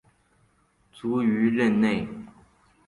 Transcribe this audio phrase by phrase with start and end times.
[0.91, 2.07] 卒于任内。